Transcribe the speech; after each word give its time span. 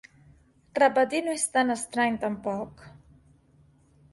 Repetir 0.77 1.19
no 1.27 1.35
és 1.39 1.45
tan 1.57 1.73
estrany, 1.75 2.17
tampoc. 2.25 2.83